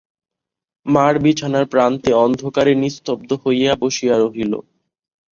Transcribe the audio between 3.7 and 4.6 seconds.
বসিয়া রহিল।